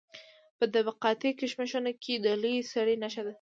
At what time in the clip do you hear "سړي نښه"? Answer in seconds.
2.73-3.21